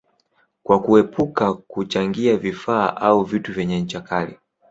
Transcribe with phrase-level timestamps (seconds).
[0.63, 4.37] kwa kuepuka kuchangia vifaa au vitu vyenye ncha kali